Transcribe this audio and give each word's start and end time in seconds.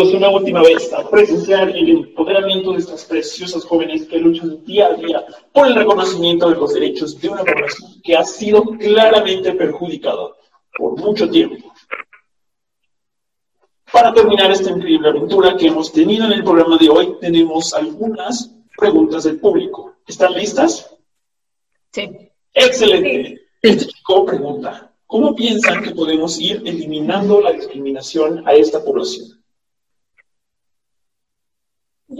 Una 0.00 0.30
última 0.30 0.62
vez 0.62 0.90
a 0.94 1.08
presenciar 1.10 1.68
el 1.68 1.90
empoderamiento 1.90 2.72
de 2.72 2.78
estas 2.78 3.04
preciosas 3.04 3.64
jóvenes 3.64 4.08
que 4.08 4.16
luchan 4.16 4.64
día 4.64 4.86
a 4.86 4.94
día 4.94 5.26
por 5.52 5.66
el 5.66 5.74
reconocimiento 5.74 6.48
de 6.48 6.56
los 6.56 6.72
derechos 6.72 7.20
de 7.20 7.28
una 7.28 7.44
población 7.44 8.00
que 8.02 8.16
ha 8.16 8.24
sido 8.24 8.62
claramente 8.78 9.52
perjudicada 9.52 10.30
por 10.76 10.98
mucho 10.98 11.28
tiempo. 11.28 11.70
Para 13.92 14.14
terminar 14.14 14.50
esta 14.50 14.70
increíble 14.70 15.10
aventura 15.10 15.56
que 15.58 15.66
hemos 15.66 15.92
tenido 15.92 16.24
en 16.24 16.32
el 16.32 16.44
programa 16.44 16.78
de 16.78 16.88
hoy, 16.88 17.16
tenemos 17.20 17.74
algunas 17.74 18.50
preguntas 18.78 19.24
del 19.24 19.38
público. 19.38 19.96
¿Están 20.06 20.32
listas? 20.32 20.96
Sí. 21.92 22.08
Excelente. 22.54 23.38
Este 23.60 23.86
chico 23.86 24.24
pregunta, 24.24 24.90
¿Cómo 25.10 25.34
piensan 25.34 25.82
que 25.82 25.90
podemos 25.90 26.40
ir 26.40 26.62
eliminando 26.64 27.40
la 27.40 27.50
discriminación 27.50 28.46
a 28.46 28.54
esta 28.54 28.82
población? 28.84 29.39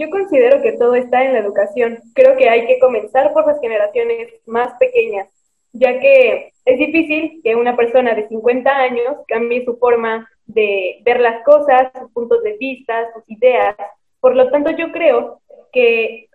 Yo 0.01 0.09
considero 0.09 0.63
que 0.63 0.71
todo 0.71 0.95
está 0.95 1.23
en 1.23 1.33
la 1.33 1.39
educación. 1.39 1.99
Creo 2.15 2.35
que 2.35 2.49
hay 2.49 2.65
que 2.65 2.79
comenzar 2.79 3.33
por 3.33 3.45
las 3.45 3.61
generaciones 3.61 4.29
más 4.47 4.73
pequeñas, 4.79 5.27
ya 5.73 5.99
que 5.99 6.53
es 6.65 6.79
difícil 6.79 7.39
que 7.43 7.55
una 7.55 7.75
persona 7.75 8.15
de 8.15 8.27
50 8.27 8.67
años 8.67 9.17
cambie 9.27 9.63
su 9.63 9.77
forma 9.77 10.27
de 10.47 11.03
ver 11.05 11.19
las 11.19 11.43
cosas, 11.43 11.91
sus 11.99 12.11
puntos 12.13 12.41
de 12.41 12.57
vista, 12.57 13.13
sus 13.13 13.23
ideas. 13.27 13.75
Por 14.19 14.35
lo 14.35 14.49
tanto, 14.49 14.71
yo 14.71 14.91
creo 14.91 15.39
que 15.71 16.29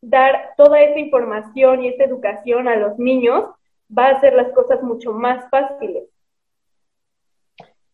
dar 0.00 0.54
toda 0.56 0.80
esa 0.80 0.98
información 0.98 1.84
y 1.84 1.88
esa 1.88 2.04
educación 2.04 2.68
a 2.68 2.76
los 2.76 2.98
niños 2.98 3.50
va 3.96 4.06
a 4.06 4.16
hacer 4.16 4.32
las 4.32 4.50
cosas 4.52 4.82
mucho 4.82 5.12
más 5.12 5.44
fáciles. 5.50 6.04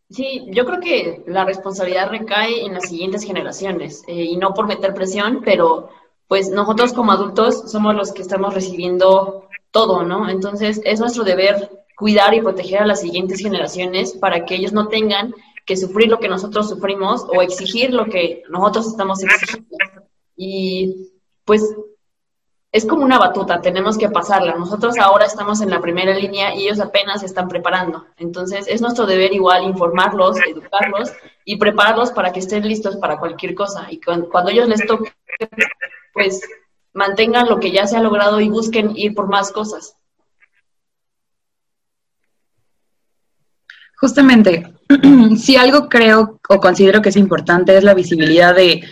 Sí, 0.08 0.46
yo 0.50 0.64
creo 0.64 0.80
que 0.80 1.24
la 1.26 1.44
responsabilidad 1.44 2.10
recae 2.10 2.64
en 2.64 2.74
las 2.74 2.88
siguientes 2.88 3.24
generaciones 3.24 4.04
eh, 4.06 4.22
y 4.22 4.36
no 4.36 4.54
por 4.54 4.66
meter 4.66 4.94
presión, 4.94 5.42
pero 5.44 5.90
pues 6.28 6.48
nosotros 6.50 6.92
como 6.92 7.12
adultos 7.12 7.70
somos 7.70 7.94
los 7.94 8.12
que 8.12 8.22
estamos 8.22 8.54
recibiendo 8.54 9.48
todo, 9.72 10.04
¿no? 10.04 10.28
Entonces 10.28 10.80
es 10.84 11.00
nuestro 11.00 11.24
deber 11.24 11.70
cuidar 11.96 12.34
y 12.34 12.40
proteger 12.40 12.82
a 12.82 12.86
las 12.86 13.00
siguientes 13.00 13.40
generaciones 13.40 14.12
para 14.12 14.44
que 14.44 14.54
ellos 14.54 14.72
no 14.72 14.88
tengan 14.88 15.34
que 15.64 15.76
sufrir 15.76 16.08
lo 16.08 16.20
que 16.20 16.28
nosotros 16.28 16.68
sufrimos 16.68 17.26
o 17.28 17.42
exigir 17.42 17.92
lo 17.92 18.06
que 18.06 18.44
nosotros 18.48 18.86
estamos 18.86 19.22
exigiendo. 19.24 19.76
Y 20.36 21.10
pues 21.44 21.74
es 22.76 22.84
como 22.84 23.04
una 23.04 23.18
batuta, 23.18 23.62
tenemos 23.62 23.96
que 23.96 24.10
pasarla. 24.10 24.54
Nosotros 24.54 24.98
ahora 24.98 25.24
estamos 25.24 25.62
en 25.62 25.70
la 25.70 25.80
primera 25.80 26.14
línea 26.14 26.54
y 26.54 26.64
ellos 26.64 26.78
apenas 26.78 27.22
están 27.22 27.48
preparando. 27.48 28.04
Entonces, 28.18 28.66
es 28.68 28.82
nuestro 28.82 29.06
deber 29.06 29.32
igual 29.32 29.64
informarlos, 29.64 30.36
educarlos 30.46 31.10
y 31.46 31.56
prepararlos 31.56 32.10
para 32.10 32.32
que 32.32 32.40
estén 32.40 32.68
listos 32.68 32.96
para 32.96 33.18
cualquier 33.18 33.54
cosa. 33.54 33.86
Y 33.88 33.98
cuando, 33.98 34.50
ellos 34.50 34.68
les 34.68 34.86
toque, 34.86 35.10
pues 36.12 36.42
mantengan 36.92 37.48
lo 37.48 37.58
que 37.58 37.70
ya 37.70 37.86
se 37.86 37.96
ha 37.96 38.02
logrado 38.02 38.42
y 38.42 38.50
busquen 38.50 38.94
ir 38.94 39.14
por 39.14 39.26
más 39.26 39.52
cosas. 39.52 39.96
Justamente, 43.98 44.74
si 45.38 45.56
algo 45.56 45.88
creo 45.88 46.38
o 46.46 46.60
considero 46.60 47.00
que 47.00 47.08
es 47.08 47.16
importante 47.16 47.74
es 47.74 47.84
la 47.84 47.94
visibilidad 47.94 48.54
de 48.54 48.84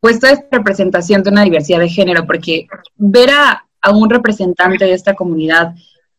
pues 0.00 0.20
toda 0.20 0.32
esta 0.32 0.46
representación 0.50 1.22
de 1.22 1.30
una 1.30 1.44
diversidad 1.44 1.80
de 1.80 1.88
género, 1.88 2.26
porque 2.26 2.66
ver 2.96 3.30
a, 3.30 3.62
un 3.92 4.10
representante 4.10 4.84
de 4.84 4.94
esta 4.94 5.14
comunidad, 5.14 5.72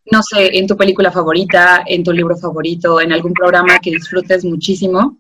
no 0.10 0.22
sé, 0.24 0.58
en 0.58 0.68
tu 0.68 0.78
película 0.78 1.12
favorita, 1.12 1.84
en 1.86 2.02
tu 2.02 2.14
libro 2.14 2.38
favorito, 2.38 3.02
en 3.02 3.12
algún 3.12 3.34
programa 3.34 3.80
que 3.80 3.92
disfrutes 3.92 4.46
muchísimo, 4.46 5.18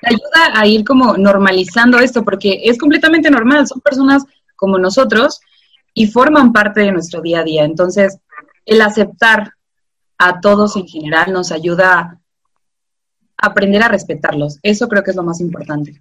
te 0.00 0.08
ayuda 0.08 0.58
a 0.58 0.66
ir 0.66 0.84
como 0.84 1.18
normalizando 1.18 1.98
esto, 1.98 2.24
porque 2.24 2.62
es 2.64 2.78
completamente 2.78 3.30
normal, 3.30 3.66
son 3.66 3.80
personas 3.82 4.24
como 4.56 4.78
nosotros 4.78 5.40
y 5.92 6.06
forman 6.06 6.52
parte 6.52 6.80
de 6.80 6.92
nuestro 6.92 7.20
día 7.20 7.40
a 7.40 7.44
día. 7.44 7.64
Entonces, 7.64 8.18
el 8.64 8.80
aceptar 8.80 9.52
a 10.16 10.40
todos 10.40 10.76
en 10.76 10.86
general 10.86 11.32
nos 11.32 11.52
ayuda 11.52 12.20
a 13.36 13.46
aprender 13.46 13.82
a 13.82 13.88
respetarlos. 13.88 14.58
Eso 14.62 14.88
creo 14.88 15.02
que 15.02 15.10
es 15.10 15.16
lo 15.16 15.24
más 15.24 15.40
importante. 15.40 16.00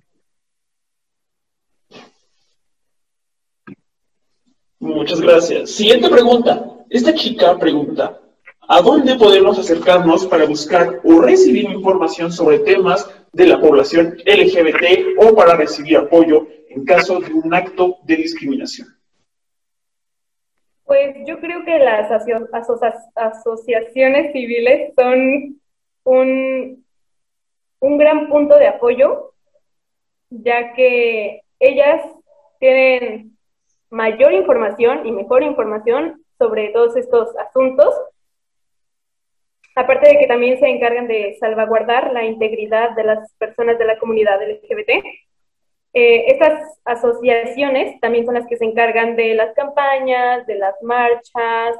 Muchas 4.82 5.22
gracias. 5.22 5.70
Siguiente 5.70 6.10
pregunta. 6.10 6.66
Esta 6.90 7.14
chica 7.14 7.56
pregunta, 7.60 8.20
¿a 8.68 8.82
dónde 8.82 9.16
podemos 9.16 9.60
acercarnos 9.60 10.26
para 10.26 10.46
buscar 10.46 11.00
o 11.04 11.22
recibir 11.22 11.66
información 11.70 12.32
sobre 12.32 12.58
temas 12.60 13.08
de 13.32 13.46
la 13.46 13.62
población 13.62 14.18
LGBT 14.26 15.20
o 15.20 15.36
para 15.36 15.56
recibir 15.56 15.98
apoyo 15.98 16.48
en 16.68 16.84
caso 16.84 17.20
de 17.20 17.32
un 17.32 17.54
acto 17.54 17.98
de 18.06 18.16
discriminación? 18.16 18.88
Pues 20.84 21.16
yo 21.28 21.40
creo 21.40 21.64
que 21.64 21.78
las 21.78 22.12
asociaciones 23.16 24.34
civiles 24.34 24.94
son 24.96 25.62
un, 26.06 26.84
gran 28.00 28.30
punto 28.30 28.58
de 28.58 28.68
apoyo, 28.68 29.32
ya 30.32 30.74
que 30.74 31.44
ellas 31.60 32.02
tienen 32.60 33.38
mayor 33.92 34.34
información 34.34 35.06
y 35.06 35.12
mejor 35.12 35.44
información 35.44 36.24
sobre 36.40 36.70
todos 36.70 36.96
estos 36.96 37.30
asuntos. 37.38 37.94
Aparte 39.76 40.10
de 40.10 40.18
que 40.18 40.28
también 40.28 40.60
se 40.60 40.68
encargan 40.68 41.08
de 41.08 41.38
salvaguardar 41.40 42.12
la 42.12 42.26
integridad 42.26 42.92
de 42.96 43.04
las 43.04 43.34
personas 43.36 43.78
de 43.78 43.86
la 43.86 44.00
comunidad 44.00 44.42
LGBT. 44.42 44.90
Eh, 45.94 46.32
estas 46.32 46.80
asociaciones 46.86 48.00
también 48.00 48.26
son 48.26 48.36
las 48.36 48.48
que 48.48 48.58
se 48.58 48.66
encargan 48.66 49.16
de 49.16 49.36
las 49.36 49.54
campañas, 49.54 50.48
de 50.48 50.56
las 50.56 50.82
marchas, 50.82 51.76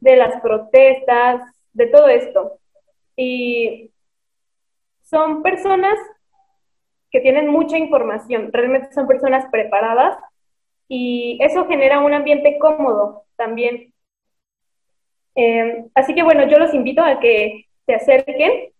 de 0.00 0.16
las 0.16 0.40
protestas, 0.40 1.42
de 1.72 1.86
todo 1.86 2.08
esto. 2.08 2.58
Y 3.16 3.92
son 5.02 5.42
personas 5.42 5.98
que 7.10 7.20
tienen 7.20 7.48
mucha 7.48 7.76
información, 7.76 8.50
realmente 8.52 8.92
son 8.92 9.06
personas 9.06 9.44
preparadas 9.50 10.16
y 10.92 11.38
eso 11.40 11.66
genera 11.66 12.00
un 12.00 12.12
ambiente 12.12 12.58
cómodo 12.58 13.22
también. 13.36 13.94
Eh, 15.36 15.84
así 15.94 16.16
que 16.16 16.24
bueno, 16.24 16.48
yo 16.48 16.58
los 16.58 16.74
invito 16.74 17.00
a 17.00 17.20
que 17.20 17.68
se 17.86 17.94
acerquen, 17.94 18.72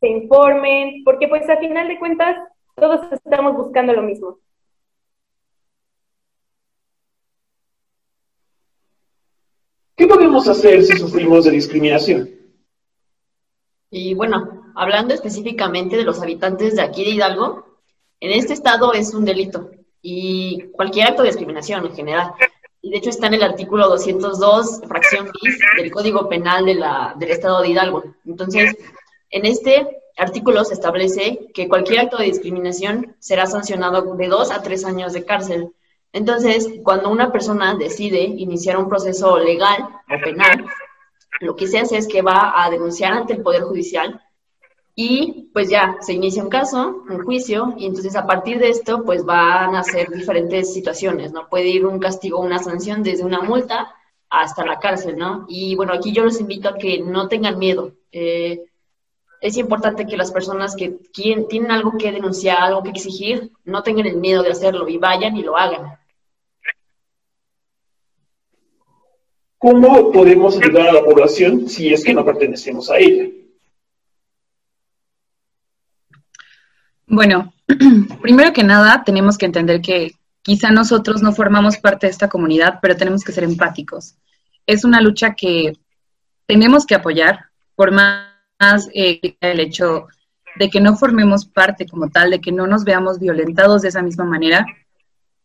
se 0.00 0.08
informen, 0.08 1.04
porque 1.04 1.28
pues 1.28 1.48
a 1.50 1.58
final 1.58 1.88
de 1.88 1.98
cuentas 1.98 2.36
todos 2.74 3.00
estamos 3.12 3.54
buscando 3.54 3.92
lo 3.92 4.02
mismo. 4.02 4.38
¿Qué 9.94 10.06
podemos 10.06 10.48
hacer 10.48 10.82
si 10.84 10.96
sufrimos 10.96 11.44
de 11.44 11.50
discriminación? 11.50 12.30
Y 13.90 14.14
bueno, 14.14 14.72
hablando 14.74 15.12
específicamente 15.12 15.98
de 15.98 16.04
los 16.04 16.22
habitantes 16.22 16.76
de 16.76 16.82
aquí 16.82 17.04
de 17.04 17.10
Hidalgo, 17.10 17.66
en 18.20 18.30
este 18.30 18.54
estado 18.54 18.94
es 18.94 19.12
un 19.12 19.26
delito 19.26 19.70
y 20.02 20.64
cualquier 20.72 21.08
acto 21.08 21.22
de 21.22 21.28
discriminación 21.28 21.86
en 21.86 21.94
general. 21.94 22.34
Y 22.82 22.90
de 22.90 22.96
hecho 22.96 23.10
está 23.10 23.28
en 23.28 23.34
el 23.34 23.44
artículo 23.44 23.88
202, 23.88 24.82
fracción 24.88 25.30
bis 25.40 25.58
del 25.76 25.90
Código 25.92 26.28
Penal 26.28 26.66
de 26.66 26.74
la, 26.74 27.14
del 27.16 27.30
Estado 27.30 27.62
de 27.62 27.68
Hidalgo. 27.68 28.02
Entonces, 28.26 28.76
en 29.30 29.46
este 29.46 30.02
artículo 30.16 30.64
se 30.64 30.74
establece 30.74 31.48
que 31.54 31.68
cualquier 31.68 32.00
acto 32.00 32.18
de 32.18 32.24
discriminación 32.24 33.16
será 33.20 33.46
sancionado 33.46 34.16
de 34.16 34.28
dos 34.28 34.50
a 34.50 34.62
tres 34.62 34.84
años 34.84 35.12
de 35.12 35.24
cárcel. 35.24 35.72
Entonces, 36.12 36.68
cuando 36.82 37.08
una 37.08 37.30
persona 37.32 37.74
decide 37.74 38.20
iniciar 38.22 38.76
un 38.76 38.88
proceso 38.88 39.38
legal 39.38 39.88
o 40.10 40.22
penal, 40.22 40.66
lo 41.40 41.56
que 41.56 41.68
se 41.68 41.78
hace 41.78 41.96
es 41.96 42.08
que 42.08 42.20
va 42.20 42.62
a 42.62 42.68
denunciar 42.68 43.12
ante 43.12 43.32
el 43.32 43.42
Poder 43.42 43.62
Judicial 43.62 44.20
y 44.94 45.50
pues 45.52 45.70
ya 45.70 45.96
se 46.00 46.12
inicia 46.12 46.42
un 46.42 46.50
caso, 46.50 47.04
un 47.08 47.24
juicio, 47.24 47.74
y 47.78 47.86
entonces 47.86 48.14
a 48.14 48.26
partir 48.26 48.58
de 48.58 48.68
esto 48.68 49.04
pues 49.04 49.24
van 49.24 49.74
a 49.74 49.82
ser 49.82 50.10
diferentes 50.10 50.72
situaciones, 50.72 51.32
¿no? 51.32 51.48
Puede 51.48 51.68
ir 51.68 51.86
un 51.86 51.98
castigo, 51.98 52.40
una 52.40 52.58
sanción 52.58 53.02
desde 53.02 53.24
una 53.24 53.40
multa 53.40 53.94
hasta 54.28 54.64
la 54.64 54.78
cárcel, 54.78 55.16
¿no? 55.16 55.46
Y 55.48 55.74
bueno, 55.76 55.92
aquí 55.94 56.12
yo 56.12 56.24
los 56.24 56.40
invito 56.40 56.68
a 56.68 56.76
que 56.76 57.00
no 57.00 57.28
tengan 57.28 57.58
miedo. 57.58 57.92
Eh, 58.10 58.64
es 59.40 59.56
importante 59.56 60.06
que 60.06 60.16
las 60.16 60.30
personas 60.30 60.76
que 60.76 60.90
tienen 61.12 61.70
algo 61.70 61.92
que 61.98 62.12
denunciar, 62.12 62.58
algo 62.58 62.82
que 62.82 62.90
exigir, 62.90 63.50
no 63.64 63.82
tengan 63.82 64.06
el 64.06 64.18
miedo 64.18 64.42
de 64.42 64.50
hacerlo 64.50 64.88
y 64.88 64.98
vayan 64.98 65.36
y 65.36 65.42
lo 65.42 65.56
hagan. 65.56 65.98
¿Cómo 69.58 70.12
podemos 70.12 70.56
ayudar 70.60 70.88
a 70.88 70.92
la 70.92 71.04
población 71.04 71.68
si 71.68 71.92
es 71.92 72.04
que 72.04 72.14
no 72.14 72.24
pertenecemos 72.24 72.90
a 72.90 72.98
ella? 72.98 73.30
Bueno, 77.06 77.52
primero 78.22 78.52
que 78.52 78.64
nada, 78.64 79.02
tenemos 79.04 79.38
que 79.38 79.46
entender 79.46 79.80
que 79.80 80.12
quizá 80.42 80.70
nosotros 80.70 81.22
no 81.22 81.32
formamos 81.32 81.78
parte 81.78 82.06
de 82.06 82.12
esta 82.12 82.28
comunidad, 82.28 82.78
pero 82.80 82.96
tenemos 82.96 83.24
que 83.24 83.32
ser 83.32 83.44
empáticos. 83.44 84.16
Es 84.66 84.84
una 84.84 85.00
lucha 85.00 85.34
que 85.34 85.72
tenemos 86.46 86.86
que 86.86 86.94
apoyar, 86.94 87.46
por 87.74 87.92
más 87.92 88.28
eh, 88.94 89.36
el 89.40 89.60
hecho 89.60 90.06
de 90.56 90.68
que 90.68 90.80
no 90.80 90.96
formemos 90.96 91.46
parte 91.46 91.86
como 91.86 92.10
tal, 92.10 92.30
de 92.30 92.40
que 92.40 92.52
no 92.52 92.66
nos 92.66 92.84
veamos 92.84 93.18
violentados 93.18 93.82
de 93.82 93.88
esa 93.88 94.02
misma 94.02 94.24
manera, 94.24 94.66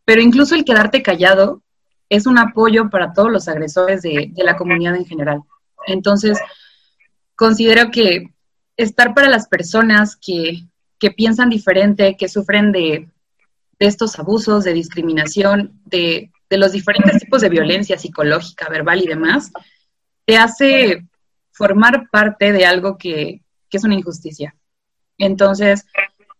pero 0.04 0.20
incluso 0.20 0.54
el 0.54 0.64
quedarte 0.64 1.02
callado 1.02 1.62
es 2.08 2.26
un 2.26 2.38
apoyo 2.38 2.88
para 2.90 3.12
todos 3.12 3.30
los 3.30 3.48
agresores 3.48 4.02
de, 4.02 4.32
la 4.36 4.56
comunidad 4.56 4.96
en 4.96 5.04
general. 5.04 5.42
Entonces, 5.86 6.38
considero 7.36 7.90
que 7.90 8.32
estar 8.76 9.14
para 9.14 9.28
las 9.28 9.48
personas 9.48 10.16
que, 10.16 10.62
piensan 11.16 11.50
diferente, 11.50 12.16
que 12.16 12.28
sufren 12.28 12.72
de, 12.72 13.08
estos 13.78 14.18
abusos, 14.18 14.64
de 14.64 14.72
discriminación, 14.72 15.80
de, 15.84 16.32
de, 16.50 16.58
los 16.58 16.72
diferentes 16.72 17.20
tipos 17.20 17.40
de 17.40 17.48
violencia 17.48 17.96
psicológica, 17.96 18.68
verbal 18.68 19.02
y 19.02 19.06
demás, 19.06 19.52
te 20.24 20.36
hace 20.36 21.06
formar 21.52 22.08
parte 22.10 22.52
de 22.52 22.66
algo 22.66 22.98
que, 22.98 23.42
que 23.70 23.76
es 23.76 23.84
una 23.84 23.94
injusticia. 23.94 24.54
Entonces, 25.16 25.86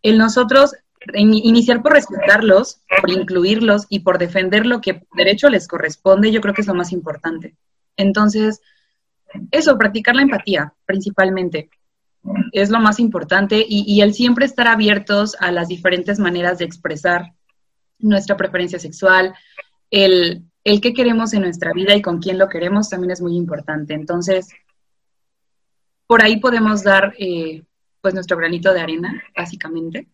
el 0.03 0.19
nosotros 0.19 0.75
iniciar 1.15 1.83
por 1.83 1.93
respetarlos, 1.93 2.81
por 3.01 3.11
incluirlos 3.11 3.87
y 3.89 4.01
por 4.01 4.19
defender 4.19 4.67
lo 4.67 4.81
que 4.81 5.07
derecho 5.15 5.49
les 5.49 5.69
corresponde, 5.69 6.33
yo 6.33 6.41
creo 6.41 6.55
que 6.55 6.63
es 6.63 6.67
lo 6.67 6.75
más 6.75 6.93
importante. 6.93 7.57
Entonces, 7.97 8.61
eso, 9.51 9.79
practicar 9.79 10.17
la 10.17 10.23
empatía 10.23 10.73
principalmente 10.87 11.71
es 12.53 12.71
lo 12.71 12.81
más 12.81 13.01
importante 13.01 13.65
y, 13.67 14.01
el 14.01 14.15
siempre 14.15 14.45
estar 14.45 14.69
abiertos 14.69 15.37
a 15.41 15.51
las 15.53 15.69
diferentes 15.69 16.19
maneras 16.19 16.59
de 16.59 16.65
expresar 16.65 17.33
nuestra 17.99 18.37
preferencia 18.37 18.79
sexual, 18.79 19.35
el, 19.91 20.45
el 20.65 20.81
qué 20.81 20.93
queremos 20.93 21.33
en 21.33 21.43
nuestra 21.43 21.73
vida 21.73 21.97
y 21.97 22.03
con 22.03 22.21
quién 22.21 22.39
lo 22.39 22.49
queremos 22.49 22.89
también 22.89 23.13
es 23.13 23.21
muy 23.21 23.37
importante. 23.37 23.95
Entonces, 23.95 24.49
por 26.07 26.23
ahí 26.23 26.39
podemos 26.39 26.83
dar 26.83 27.15
eh, 27.19 27.63
pues 28.01 28.15
nuestro 28.15 28.37
granito 28.37 28.73
de 28.73 28.81
arena, 28.81 29.23
básicamente. 29.37 30.09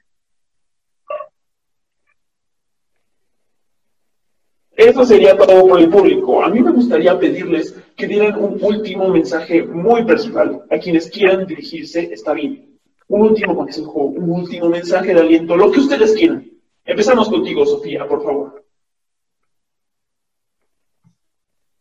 Eso 4.84 5.02
sería 5.02 5.34
todo 5.34 5.66
por 5.66 5.80
el 5.80 5.88
público. 5.88 6.44
A 6.44 6.50
mí 6.50 6.60
me 6.60 6.70
gustaría 6.70 7.18
pedirles 7.18 7.74
que 7.96 8.06
dieran 8.06 8.38
un 8.38 8.62
último 8.62 9.08
mensaje 9.08 9.62
muy 9.62 10.04
personal 10.04 10.62
a 10.70 10.76
quienes 10.76 11.10
quieran 11.10 11.46
dirigirse. 11.46 12.12
Está 12.12 12.34
bien. 12.34 12.78
Un 13.08 13.22
último 13.22 13.56
consejo, 13.56 14.00
un 14.04 14.28
último 14.28 14.68
mensaje 14.68 15.14
de 15.14 15.20
aliento, 15.20 15.56
lo 15.56 15.70
que 15.72 15.80
ustedes 15.80 16.12
quieran. 16.12 16.46
Empezamos 16.84 17.30
contigo, 17.30 17.64
Sofía, 17.64 18.06
por 18.06 18.22
favor. 18.22 18.62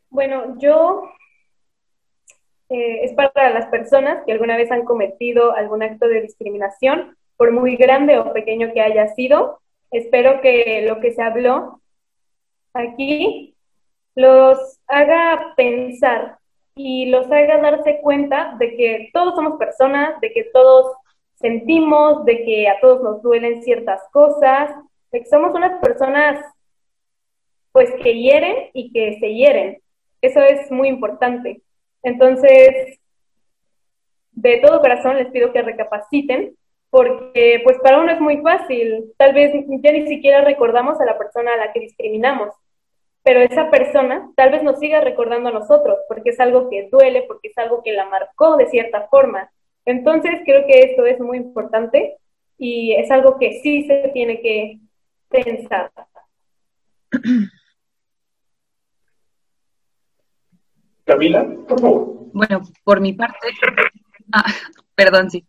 Bueno, 0.09 0.57
yo 0.59 1.09
eh, 2.69 3.03
es 3.03 3.13
para 3.15 3.49
las 3.49 3.65
personas 3.65 4.23
que 4.25 4.31
alguna 4.31 4.55
vez 4.55 4.71
han 4.71 4.85
cometido 4.85 5.53
algún 5.53 5.83
acto 5.83 6.07
de 6.07 6.21
discriminación, 6.21 7.17
por 7.35 7.51
muy 7.51 7.75
grande 7.75 8.17
o 8.17 8.31
pequeño 8.31 8.71
que 8.73 8.79
haya 8.79 9.09
sido. 9.09 9.59
Espero 9.91 10.39
que 10.39 10.85
lo 10.87 11.01
que 11.01 11.11
se 11.11 11.21
habló 11.21 11.81
aquí 12.73 13.55
los 14.15 14.79
haga 14.87 15.53
pensar 15.55 16.37
y 16.75 17.07
los 17.07 17.31
haga 17.31 17.59
darse 17.59 17.99
cuenta 18.01 18.55
de 18.59 18.75
que 18.75 19.09
todos 19.13 19.35
somos 19.35 19.57
personas, 19.57 20.19
de 20.21 20.31
que 20.31 20.45
todos 20.45 20.95
sentimos, 21.35 22.25
de 22.25 22.43
que 22.43 22.67
a 22.67 22.79
todos 22.79 23.01
nos 23.01 23.21
duelen 23.21 23.63
ciertas 23.63 24.01
cosas, 24.11 24.71
de 25.11 25.19
que 25.21 25.25
somos 25.25 25.53
unas 25.53 25.79
personas 25.81 26.43
pues 27.71 27.91
que 28.01 28.13
hieren 28.13 28.69
y 28.73 28.91
que 28.91 29.19
se 29.19 29.33
hieren. 29.33 29.81
Eso 30.21 30.39
es 30.41 30.71
muy 30.71 30.87
importante. 30.87 31.61
Entonces, 32.03 32.99
de 34.31 34.57
todo 34.57 34.81
corazón 34.81 35.17
les 35.17 35.29
pido 35.31 35.51
que 35.51 35.61
recapaciten, 35.61 36.55
porque 36.89 37.61
pues 37.63 37.79
para 37.79 37.99
uno 37.99 38.11
es 38.11 38.21
muy 38.21 38.37
fácil, 38.37 39.11
tal 39.17 39.33
vez 39.33 39.51
ya 39.81 39.91
ni 39.91 40.07
siquiera 40.07 40.41
recordamos 40.41 40.99
a 41.01 41.05
la 41.05 41.17
persona 41.17 41.53
a 41.53 41.57
la 41.57 41.73
que 41.73 41.79
discriminamos, 41.79 42.49
pero 43.23 43.39
esa 43.39 43.71
persona 43.71 44.29
tal 44.35 44.51
vez 44.51 44.63
nos 44.63 44.79
siga 44.79 44.99
recordando 45.01 45.49
a 45.49 45.53
nosotros, 45.53 45.97
porque 46.07 46.31
es 46.31 46.39
algo 46.39 46.69
que 46.69 46.89
duele, 46.91 47.23
porque 47.27 47.47
es 47.47 47.57
algo 47.57 47.81
que 47.81 47.93
la 47.93 48.05
marcó 48.09 48.57
de 48.57 48.67
cierta 48.67 49.07
forma. 49.07 49.49
Entonces, 49.85 50.41
creo 50.45 50.67
que 50.67 50.79
esto 50.81 51.05
es 51.05 51.19
muy 51.19 51.37
importante 51.37 52.17
y 52.57 52.93
es 52.93 53.09
algo 53.11 53.37
que 53.39 53.61
sí 53.61 53.85
se 53.85 54.09
tiene 54.13 54.41
que 54.41 54.79
pensar. 55.29 55.91
Camila, 61.05 61.45
por 61.67 61.79
favor. 61.81 62.13
Bueno, 62.33 62.61
por 62.83 62.99
mi 63.01 63.13
parte, 63.13 63.47
ah, 64.33 64.45
perdón, 64.95 65.29
sí. 65.29 65.45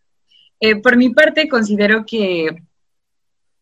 Eh, 0.59 0.75
por 0.81 0.95
mi 0.97 1.09
parte, 1.09 1.49
considero 1.49 2.05
que 2.05 2.63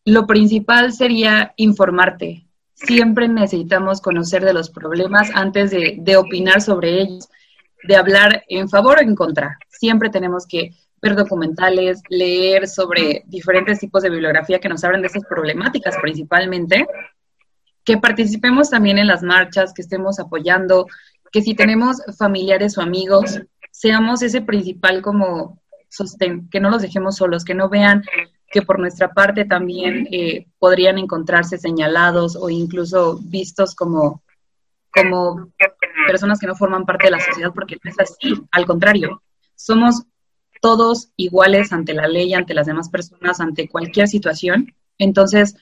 lo 0.06 0.27
principal 0.27 0.92
sería 0.92 1.54
informarte. 1.56 2.45
Siempre 2.83 3.27
necesitamos 3.27 4.01
conocer 4.01 4.44
de 4.44 4.53
los 4.53 4.69
problemas 4.69 5.30
antes 5.33 5.71
de, 5.71 5.97
de 6.00 6.18
opinar 6.18 6.62
sobre 6.62 7.01
ellos, 7.01 7.30
de 7.83 7.95
hablar 7.95 8.44
en 8.47 8.69
favor 8.69 8.97
o 8.97 9.01
en 9.01 9.15
contra. 9.15 9.57
Siempre 9.69 10.09
tenemos 10.09 10.45
que 10.45 10.71
ver 11.01 11.15
documentales, 11.15 12.01
leer 12.07 12.68
sobre 12.68 13.24
diferentes 13.27 13.80
tipos 13.80 14.03
de 14.03 14.09
bibliografía 14.09 14.59
que 14.59 14.69
nos 14.69 14.83
hablan 14.85 15.01
de 15.01 15.07
esas 15.07 15.25
problemáticas 15.25 15.97
principalmente, 16.01 16.88
que 17.83 17.97
participemos 17.97 18.69
también 18.69 18.97
en 18.97 19.07
las 19.07 19.21
marchas, 19.21 19.74
que 19.74 19.81
estemos 19.81 20.19
apoyando, 20.19 20.88
que 21.33 21.41
si 21.41 21.56
tenemos 21.56 21.97
familiares 22.18 22.77
o 22.77 22.81
amigos, 22.81 23.41
seamos 23.69 24.21
ese 24.21 24.41
principal 24.41 25.01
como 25.01 25.62
sostén, 25.89 26.50
que 26.50 26.62
no 26.62 26.69
los 26.69 26.81
dejemos 26.81 27.18
solos, 27.18 27.44
que 27.44 27.53
no 27.53 27.68
vean 27.68 28.03
que 28.54 28.62
por 28.62 28.80
nuestra 28.80 29.12
parte 29.14 29.46
también 29.46 30.08
eh, 30.12 30.46
podrían 30.60 31.00
encontrarse 31.00 31.58
señalados 31.58 32.36
o 32.36 32.52
incluso 32.52 33.20
vistos 33.24 33.74
como, 33.74 34.22
como 34.94 35.50
personas 36.06 36.40
que 36.40 36.46
no 36.46 36.56
forman 36.56 36.86
parte 36.86 37.08
de 37.08 37.12
la 37.12 37.20
sociedad, 37.20 37.52
porque 37.54 37.78
no 37.84 37.90
es 37.90 38.00
así, 38.00 38.40
al 38.52 38.68
contrario, 38.68 39.24
somos 39.56 40.04
todos 40.62 41.10
iguales 41.18 41.74
ante 41.74 41.96
la 41.96 42.08
ley, 42.08 42.34
ante 42.36 42.54
las 42.54 42.68
demás 42.68 42.90
personas, 42.90 43.40
ante 43.40 43.68
cualquier 43.68 44.08
situación. 44.08 44.74
Entonces, 45.00 45.56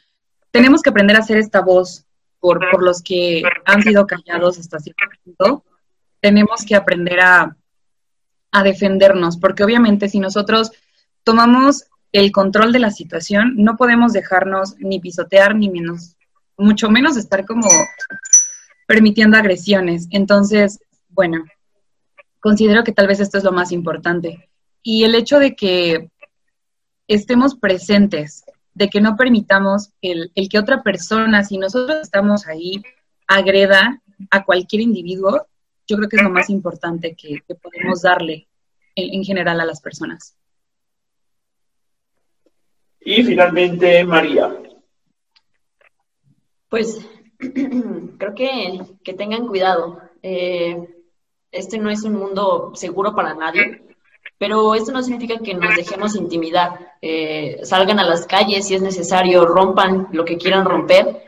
tenemos 0.52 0.82
que 0.82 0.90
aprender 0.90 1.16
a 1.16 1.22
hacer 1.22 1.38
esta 1.38 1.62
voz 1.62 2.06
por, 2.42 2.84
los 2.84 3.02
que 3.02 3.42
han 3.66 3.84
sido 3.84 4.06
callados 4.06 4.60
hasta 4.60 4.80
cierto 4.80 5.06
punto, 5.24 5.64
tenemos 6.20 6.66
que 6.66 6.76
aprender 6.76 7.22
a, 7.22 7.56
defendernos, 8.66 9.38
porque 9.38 9.64
obviamente 9.64 10.10
si 10.10 10.20
nosotros 10.20 10.74
tomamos 11.24 11.86
el 12.12 12.32
control 12.32 12.72
de 12.74 12.80
la 12.80 12.92
situación, 12.92 13.54
no 13.58 13.78
podemos 13.78 14.14
dejarnos 14.14 14.76
ni 14.80 15.00
pisotear, 15.00 15.56
ni 15.56 15.70
menos, 15.70 16.18
mucho 16.58 16.90
menos 16.90 17.18
estar 17.18 17.46
como 17.46 17.68
permitiendo 18.86 19.38
agresiones. 19.38 20.08
Entonces, 20.12 20.80
bueno, 21.10 21.46
considero 22.40 22.84
que 22.84 22.92
tal 22.92 23.08
vez 23.08 23.20
esto 23.20 23.38
es 23.38 23.44
lo 23.44 23.52
más 23.52 23.72
importante. 23.72 24.50
Y 24.84 25.04
el 25.04 25.16
hecho 25.16 25.40
de 25.40 25.56
que 25.56 26.10
estemos 27.08 27.56
presentes 27.56 28.44
de 28.74 28.90
que 28.90 29.02
no 29.02 29.16
permitamos 29.16 29.92
el, 30.02 30.32
que 30.50 30.60
otra 30.60 30.82
persona, 30.82 31.44
si 31.44 31.58
nosotros 31.58 32.00
estamos 32.02 32.48
ahí, 32.48 32.82
agreda 33.28 34.02
a 34.30 34.44
cualquier 34.44 34.82
individuo, 34.82 35.48
yo 35.88 35.98
creo 35.98 36.10
que 36.10 36.18
es 36.18 36.24
lo 36.24 36.30
más 36.30 36.50
importante 36.50 37.16
que, 37.16 37.44
podemos 37.56 38.02
darle 38.02 38.48
en, 38.96 39.24
general 39.24 39.60
a 39.60 39.66
las 39.66 39.82
personas. 39.82 40.36
Y 43.02 43.24
finalmente, 43.24 44.04
María. 44.04 44.56
Pues 46.70 47.06
creo 47.38 48.36
que, 48.36 48.82
que 49.04 49.14
tengan 49.14 49.48
cuidado. 49.48 50.00
Eh, 50.24 50.88
este 51.52 51.78
no 51.78 51.90
es 51.90 52.04
un 52.04 52.14
mundo 52.14 52.72
seguro 52.76 53.14
para 53.16 53.34
nadie. 53.34 53.82
Pero 54.38 54.74
esto 54.76 54.92
no 54.92 55.04
significa 55.04 55.40
que 55.40 55.54
nos 55.54 55.76
dejemos 55.76 56.16
intimidar. 56.16 56.94
Eh, 57.02 57.60
salgan 57.64 58.00
a 58.00 58.04
las 58.04 58.26
calles 58.26 58.68
si 58.68 58.76
es 58.76 58.82
necesario, 58.82 59.46
rompan 59.46 60.08
lo 60.12 60.26
que 60.26 60.38
quieran 60.38 60.66
romper, 60.66 61.24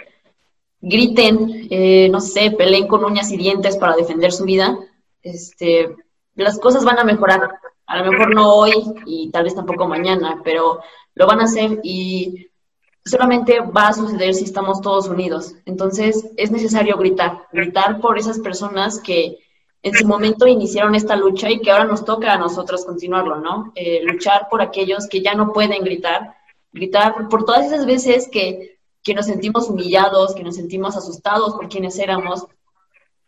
griten, 0.81 1.67
eh, 1.69 2.09
no 2.09 2.19
sé, 2.21 2.51
peleen 2.51 2.87
con 2.87 3.03
uñas 3.03 3.31
y 3.31 3.37
dientes 3.37 3.77
para 3.77 3.95
defender 3.95 4.31
su 4.31 4.45
vida. 4.45 4.77
Este, 5.21 5.95
las 6.35 6.59
cosas 6.59 6.85
van 6.85 6.99
a 6.99 7.03
mejorar. 7.03 7.51
A 7.93 8.01
lo 8.01 8.11
mejor 8.11 8.33
no 8.33 8.55
hoy 8.55 8.73
y 9.05 9.29
tal 9.29 9.43
vez 9.43 9.53
tampoco 9.53 9.87
mañana, 9.87 10.41
pero 10.43 10.79
lo 11.13 11.27
van 11.27 11.41
a 11.41 11.43
hacer 11.43 11.79
y 11.83 12.47
solamente 13.05 13.59
va 13.59 13.89
a 13.89 13.93
suceder 13.93 14.33
si 14.33 14.45
estamos 14.45 14.81
todos 14.81 15.07
unidos. 15.09 15.53
Entonces 15.65 16.27
es 16.35 16.49
necesario 16.49 16.97
gritar, 16.97 17.45
gritar 17.51 18.01
por 18.01 18.17
esas 18.17 18.39
personas 18.39 18.99
que 18.99 19.37
en 19.83 19.93
su 19.93 20.07
momento 20.07 20.47
iniciaron 20.47 20.95
esta 20.95 21.15
lucha 21.15 21.51
y 21.51 21.59
que 21.59 21.69
ahora 21.69 21.85
nos 21.85 22.03
toca 22.03 22.33
a 22.33 22.37
nosotros 22.39 22.83
continuarlo, 22.83 23.39
¿no? 23.39 23.71
Eh, 23.75 24.01
luchar 24.03 24.47
por 24.49 24.63
aquellos 24.63 25.07
que 25.07 25.21
ya 25.21 25.35
no 25.35 25.53
pueden 25.53 25.83
gritar, 25.83 26.33
gritar 26.71 27.29
por 27.29 27.45
todas 27.45 27.67
esas 27.67 27.85
veces 27.85 28.27
que, 28.27 28.79
que 29.03 29.13
nos 29.13 29.27
sentimos 29.27 29.69
humillados, 29.69 30.33
que 30.33 30.43
nos 30.43 30.55
sentimos 30.55 30.97
asustados 30.97 31.53
por 31.53 31.69
quienes 31.69 31.99
éramos, 31.99 32.47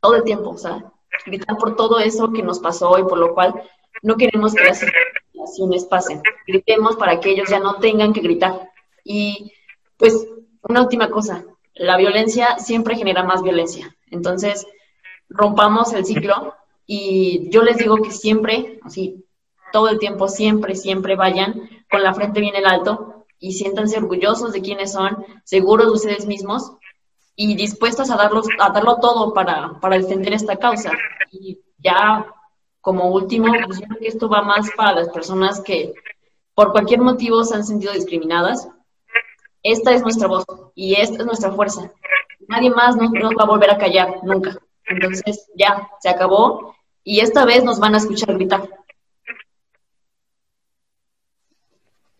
todo 0.01 0.15
el 0.15 0.23
tiempo, 0.23 0.49
o 0.49 0.57
sea, 0.57 0.91
gritar 1.27 1.55
por 1.55 1.75
todo 1.75 1.99
eso 1.99 2.33
que 2.33 2.41
nos 2.41 2.57
pasó 2.57 2.97
y 2.97 3.03
por 3.03 3.19
lo 3.19 3.35
cual 3.35 3.61
no 4.05 4.17
queremos 4.17 4.53
que 4.53 4.69
así 4.69 4.85
situaciones 5.31 5.85
pasen. 5.85 6.21
Gritemos 6.45 6.95
para 6.95 7.19
que 7.19 7.31
ellos 7.31 7.49
ya 7.49 7.59
no 7.59 7.75
tengan 7.79 8.13
que 8.13 8.21
gritar. 8.21 8.69
Y 9.03 9.51
pues 9.97 10.27
una 10.61 10.81
última 10.81 11.09
cosa, 11.09 11.43
la 11.73 11.97
violencia 11.97 12.59
siempre 12.59 12.95
genera 12.95 13.23
más 13.23 13.41
violencia. 13.41 13.95
Entonces, 14.11 14.67
rompamos 15.27 15.91
el 15.93 16.05
ciclo 16.05 16.53
y 16.85 17.49
yo 17.49 17.63
les 17.63 17.77
digo 17.77 17.97
que 17.97 18.11
siempre, 18.11 18.79
así, 18.83 19.25
todo 19.73 19.89
el 19.89 19.97
tiempo, 19.97 20.27
siempre, 20.27 20.75
siempre 20.75 21.15
vayan 21.15 21.67
con 21.89 22.03
la 22.03 22.13
frente 22.13 22.41
bien 22.41 22.55
en 22.55 22.67
alto 22.67 23.25
y 23.39 23.53
siéntanse 23.53 23.97
orgullosos 23.97 24.53
de 24.53 24.61
quiénes 24.61 24.91
son, 24.91 25.25
seguros 25.43 25.87
de 25.87 25.93
ustedes 25.93 26.27
mismos 26.27 26.73
y 27.35 27.55
dispuestos 27.55 28.11
a, 28.11 28.17
darlos, 28.17 28.47
a 28.59 28.69
darlo 28.69 28.97
todo 28.97 29.33
para, 29.33 29.79
para 29.79 29.97
defender 29.97 30.33
esta 30.33 30.57
causa. 30.57 30.91
Y 31.31 31.59
ya 31.79 32.27
como 32.85 33.09
último, 33.09 33.51
pues 33.65 33.79
yo 33.79 33.87
creo 33.87 33.99
que 33.99 34.07
esto 34.07 34.29
va 34.29 34.43
más 34.43 34.69
para 34.77 34.93
las 34.93 35.09
personas 35.09 35.59
que 35.59 35.95
por 36.53 36.71
cualquier 36.71 37.01
motivo 37.01 37.43
se 37.43 37.55
han 37.55 37.65
sentido 37.65 37.91
discriminadas. 37.91 38.69
Esta 39.63 39.91
es 39.91 40.03
nuestra 40.03 40.27
voz 40.27 40.45
y 40.75 40.93
esta 40.93 41.17
es 41.17 41.25
nuestra 41.25 41.51
fuerza. 41.51 41.91
Nadie 42.47 42.69
más 42.69 42.95
nos, 42.95 43.09
nos 43.09 43.31
va 43.31 43.41
a 43.41 43.47
volver 43.47 43.71
a 43.71 43.79
callar, 43.79 44.19
nunca. 44.21 44.55
Entonces 44.85 45.47
ya, 45.55 45.89
se 45.99 46.09
acabó 46.09 46.75
y 47.03 47.21
esta 47.21 47.43
vez 47.43 47.63
nos 47.63 47.79
van 47.79 47.95
a 47.95 47.97
escuchar 47.97 48.35
gritar. 48.35 48.69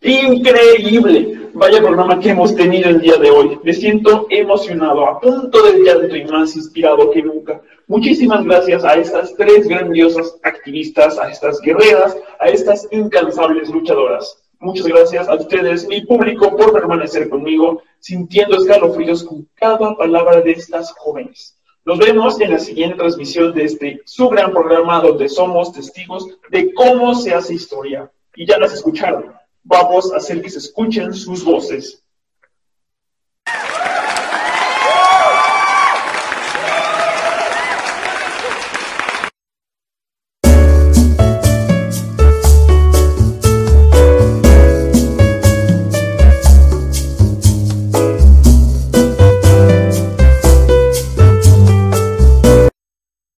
Increíble. 0.00 1.45
Vaya 1.58 1.80
programa 1.80 2.20
que 2.20 2.28
hemos 2.28 2.54
tenido 2.54 2.90
el 2.90 3.00
día 3.00 3.16
de 3.16 3.30
hoy. 3.30 3.58
Me 3.62 3.72
siento 3.72 4.26
emocionado, 4.28 5.06
a 5.08 5.18
punto 5.18 5.62
del 5.62 5.82
llanto 5.82 6.14
y 6.14 6.26
más 6.26 6.54
inspirado 6.54 7.10
que 7.10 7.22
nunca. 7.22 7.62
Muchísimas 7.86 8.44
gracias 8.44 8.84
a 8.84 8.96
estas 8.96 9.34
tres 9.36 9.66
grandiosas 9.66 10.38
activistas, 10.42 11.18
a 11.18 11.30
estas 11.30 11.58
guerreras, 11.62 12.14
a 12.40 12.48
estas 12.48 12.86
incansables 12.92 13.70
luchadoras. 13.70 14.44
Muchas 14.58 14.86
gracias 14.86 15.28
a 15.30 15.34
ustedes, 15.36 15.88
mi 15.88 16.02
público, 16.02 16.54
por 16.54 16.74
permanecer 16.74 17.30
conmigo, 17.30 17.80
sintiendo 18.00 18.58
escalofríos 18.58 19.24
con 19.24 19.48
cada 19.54 19.96
palabra 19.96 20.42
de 20.42 20.50
estas 20.50 20.92
jóvenes. 20.92 21.58
Nos 21.86 21.96
vemos 21.96 22.38
en 22.38 22.50
la 22.50 22.58
siguiente 22.58 22.98
transmisión 22.98 23.54
de 23.54 23.64
este 23.64 24.02
su 24.04 24.28
gran 24.28 24.52
programa 24.52 25.00
donde 25.00 25.30
somos 25.30 25.72
testigos 25.72 26.28
de 26.50 26.74
cómo 26.74 27.14
se 27.14 27.32
hace 27.32 27.54
historia. 27.54 28.12
Y 28.34 28.44
ya 28.46 28.58
las 28.58 28.74
escucharon. 28.74 29.32
Vamos 29.68 30.12
a 30.12 30.18
hacer 30.18 30.40
que 30.40 30.48
se 30.48 30.58
escuchen 30.58 31.12
sus 31.12 31.44
voces. 31.44 32.00